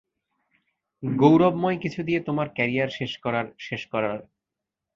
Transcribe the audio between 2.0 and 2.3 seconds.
দিয়ে